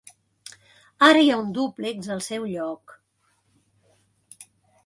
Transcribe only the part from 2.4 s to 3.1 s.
lloc.